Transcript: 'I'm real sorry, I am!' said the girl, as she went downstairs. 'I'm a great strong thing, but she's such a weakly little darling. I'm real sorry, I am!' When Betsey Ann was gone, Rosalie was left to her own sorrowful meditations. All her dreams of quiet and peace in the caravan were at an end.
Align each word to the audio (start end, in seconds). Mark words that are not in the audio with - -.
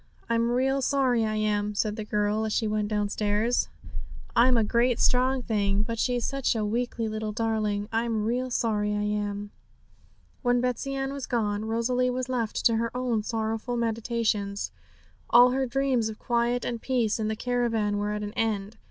'I'm 0.31 0.49
real 0.49 0.81
sorry, 0.81 1.23
I 1.25 1.35
am!' 1.35 1.75
said 1.75 1.95
the 1.95 2.03
girl, 2.03 2.43
as 2.43 2.51
she 2.53 2.67
went 2.67 2.87
downstairs. 2.87 3.69
'I'm 4.35 4.57
a 4.57 4.63
great 4.63 4.99
strong 4.99 5.43
thing, 5.43 5.83
but 5.83 5.99
she's 5.99 6.25
such 6.25 6.55
a 6.55 6.65
weakly 6.65 7.07
little 7.07 7.31
darling. 7.31 7.87
I'm 7.91 8.25
real 8.25 8.49
sorry, 8.49 8.95
I 8.95 9.03
am!' 9.03 9.51
When 10.41 10.59
Betsey 10.59 10.95
Ann 10.95 11.13
was 11.13 11.27
gone, 11.27 11.65
Rosalie 11.65 12.09
was 12.09 12.29
left 12.29 12.65
to 12.65 12.77
her 12.77 12.89
own 12.97 13.21
sorrowful 13.21 13.77
meditations. 13.77 14.71
All 15.29 15.51
her 15.51 15.67
dreams 15.67 16.09
of 16.09 16.17
quiet 16.17 16.65
and 16.65 16.81
peace 16.81 17.19
in 17.19 17.27
the 17.27 17.35
caravan 17.35 17.99
were 17.99 18.09
at 18.09 18.23
an 18.23 18.33
end. 18.33 18.77